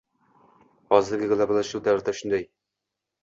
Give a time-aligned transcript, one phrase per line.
[0.95, 2.41] Hozirgi globallashuv davrida shunday.